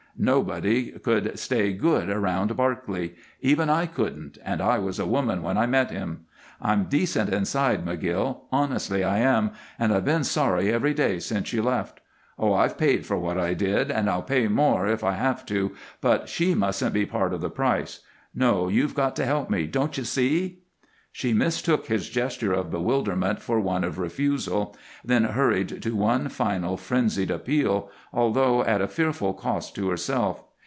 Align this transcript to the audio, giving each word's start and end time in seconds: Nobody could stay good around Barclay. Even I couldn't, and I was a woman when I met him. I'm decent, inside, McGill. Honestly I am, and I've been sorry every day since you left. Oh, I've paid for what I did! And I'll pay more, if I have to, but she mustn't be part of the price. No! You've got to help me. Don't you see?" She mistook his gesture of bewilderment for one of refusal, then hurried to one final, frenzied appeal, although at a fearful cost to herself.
Nobody 0.17 0.91
could 0.99 1.39
stay 1.39 1.71
good 1.73 2.09
around 2.09 2.55
Barclay. 2.55 3.13
Even 3.39 3.69
I 3.69 3.85
couldn't, 3.85 4.37
and 4.45 4.61
I 4.61 4.77
was 4.77 4.99
a 4.99 5.05
woman 5.05 5.41
when 5.41 5.57
I 5.57 5.65
met 5.65 5.89
him. 5.89 6.25
I'm 6.61 6.83
decent, 6.83 7.33
inside, 7.33 7.85
McGill. 7.85 8.41
Honestly 8.51 9.05
I 9.05 9.19
am, 9.19 9.51
and 9.79 9.91
I've 9.93 10.05
been 10.05 10.25
sorry 10.25 10.71
every 10.71 10.93
day 10.93 11.19
since 11.19 11.53
you 11.53 11.63
left. 11.63 12.01
Oh, 12.37 12.53
I've 12.53 12.77
paid 12.77 13.05
for 13.05 13.17
what 13.17 13.37
I 13.39 13.53
did! 13.53 13.89
And 13.89 14.09
I'll 14.09 14.21
pay 14.21 14.47
more, 14.49 14.85
if 14.85 15.01
I 15.03 15.13
have 15.13 15.45
to, 15.47 15.75
but 16.01 16.27
she 16.29 16.53
mustn't 16.55 16.93
be 16.93 17.05
part 17.05 17.33
of 17.33 17.39
the 17.41 17.49
price. 17.49 18.01
No! 18.35 18.67
You've 18.67 18.93
got 18.93 19.15
to 19.15 19.25
help 19.25 19.49
me. 19.49 19.65
Don't 19.65 19.97
you 19.97 20.03
see?" 20.03 20.57
She 21.13 21.33
mistook 21.33 21.87
his 21.87 22.07
gesture 22.07 22.53
of 22.53 22.71
bewilderment 22.71 23.41
for 23.41 23.59
one 23.59 23.83
of 23.83 23.99
refusal, 23.99 24.77
then 25.03 25.25
hurried 25.25 25.81
to 25.81 25.93
one 25.93 26.29
final, 26.29 26.77
frenzied 26.77 27.29
appeal, 27.31 27.91
although 28.13 28.63
at 28.63 28.79
a 28.79 28.87
fearful 28.87 29.33
cost 29.33 29.75
to 29.75 29.89
herself. 29.89 30.45